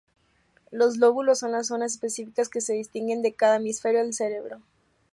[0.71, 4.59] Los lóbulos son las zonas específicas que se distinguen de cada hemisferio del cerebro.